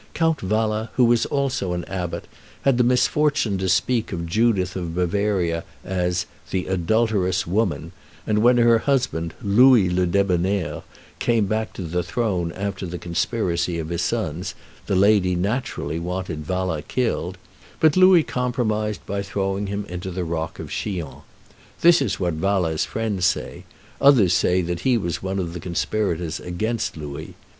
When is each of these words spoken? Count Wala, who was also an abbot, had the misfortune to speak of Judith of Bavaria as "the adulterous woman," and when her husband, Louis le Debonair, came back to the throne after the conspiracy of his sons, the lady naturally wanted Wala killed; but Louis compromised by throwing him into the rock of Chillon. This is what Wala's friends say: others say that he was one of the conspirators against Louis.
Count 0.15 0.41
Wala, 0.41 0.89
who 0.95 1.05
was 1.05 1.27
also 1.27 1.73
an 1.73 1.85
abbot, 1.85 2.25
had 2.63 2.79
the 2.79 2.83
misfortune 2.83 3.59
to 3.59 3.69
speak 3.69 4.11
of 4.11 4.25
Judith 4.25 4.75
of 4.75 4.95
Bavaria 4.95 5.63
as 5.85 6.25
"the 6.49 6.65
adulterous 6.65 7.45
woman," 7.45 7.91
and 8.25 8.39
when 8.39 8.57
her 8.57 8.79
husband, 8.79 9.35
Louis 9.43 9.91
le 9.91 10.07
Debonair, 10.07 10.81
came 11.19 11.45
back 11.45 11.71
to 11.73 11.83
the 11.83 12.01
throne 12.01 12.51
after 12.53 12.87
the 12.87 12.97
conspiracy 12.97 13.77
of 13.77 13.89
his 13.89 14.01
sons, 14.01 14.55
the 14.87 14.95
lady 14.95 15.35
naturally 15.35 15.99
wanted 15.99 16.49
Wala 16.49 16.81
killed; 16.81 17.37
but 17.79 17.95
Louis 17.95 18.23
compromised 18.23 19.05
by 19.05 19.21
throwing 19.21 19.67
him 19.67 19.85
into 19.85 20.09
the 20.09 20.23
rock 20.23 20.57
of 20.57 20.71
Chillon. 20.71 21.17
This 21.81 22.01
is 22.01 22.19
what 22.19 22.33
Wala's 22.33 22.85
friends 22.85 23.27
say: 23.27 23.65
others 24.01 24.33
say 24.33 24.63
that 24.63 24.79
he 24.79 24.97
was 24.97 25.21
one 25.21 25.37
of 25.37 25.53
the 25.53 25.59
conspirators 25.59 26.39
against 26.39 26.97
Louis. 26.97 27.35